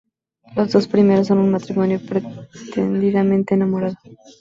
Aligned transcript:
Los 0.55 0.71
dos 0.71 0.87
primeros 0.87 1.27
son 1.27 1.37
un 1.37 1.51
matrimonio 1.51 2.01
pretendidamente 2.03 3.53
enamorado. 3.53 3.97